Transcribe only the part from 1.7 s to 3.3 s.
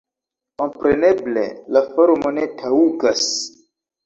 la forno ne taŭgas.